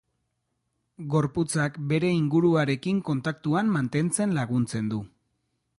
[1.15, 5.03] Gorputzak bere inguruarekin kontaktuan mantentzen laguntzen du.